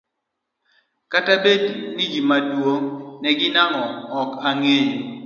kata 1.11 1.33
bed 1.43 1.61
ni 1.95 2.03
gimaduong' 2.13 2.87
ne 3.21 3.29
gin 3.39 3.55
ang'o, 3.63 3.83
ok 4.19 4.29
ang'eyo. 4.49 4.89